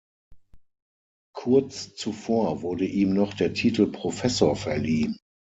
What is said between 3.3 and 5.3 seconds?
der Titel Professor verliehen.